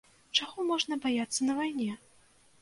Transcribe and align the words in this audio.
Чаго 0.37 0.65
можна 0.69 0.97
баяцца 1.03 1.39
на 1.51 1.59
вайне? 1.61 1.91